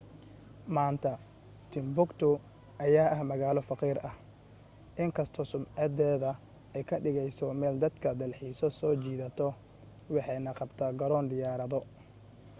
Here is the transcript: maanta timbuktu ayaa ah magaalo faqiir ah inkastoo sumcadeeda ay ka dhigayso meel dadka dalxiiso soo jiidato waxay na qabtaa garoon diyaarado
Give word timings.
maanta 0.75 1.09
timbuktu 1.73 2.29
ayaa 2.85 3.09
ah 3.15 3.21
magaalo 3.31 3.61
faqiir 3.69 3.97
ah 4.09 4.15
inkastoo 5.05 5.45
sumcadeeda 5.51 6.31
ay 6.75 6.83
ka 6.89 6.95
dhigayso 7.03 7.45
meel 7.61 7.75
dadka 7.83 8.09
dalxiiso 8.21 8.67
soo 8.79 8.93
jiidato 9.03 9.47
waxay 10.13 10.39
na 10.45 10.51
qabtaa 10.59 10.97
garoon 11.01 11.25
diyaarado 11.31 11.79